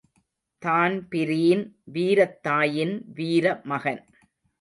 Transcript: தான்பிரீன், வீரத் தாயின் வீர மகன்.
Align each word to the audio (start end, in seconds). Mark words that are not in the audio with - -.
தான்பிரீன், 0.63 1.61
வீரத் 1.83 2.43
தாயின் 2.43 2.95
வீர 3.13 3.61
மகன். 3.63 4.01